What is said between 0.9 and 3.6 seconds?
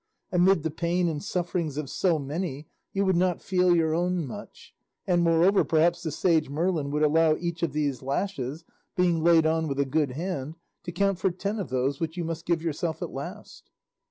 and sufferings of so many you would not